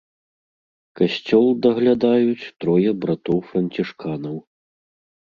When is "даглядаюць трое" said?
1.65-2.93